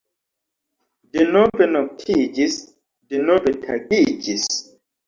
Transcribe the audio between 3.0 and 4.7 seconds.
denove tagiĝis.